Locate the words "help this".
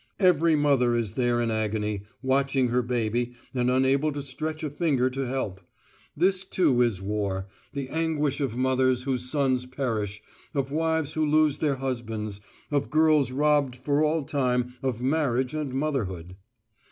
5.27-6.43